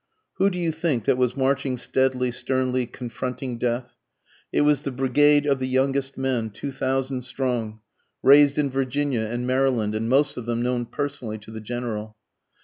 [0.37, 3.97] Who do you think that was marching steadily sternly confronting death?
[4.51, 7.81] It was the brigade of the youngest men, two thousand strong,
[8.23, 12.17] Raised in Virginia and Maryland, and most of them known personally to the General.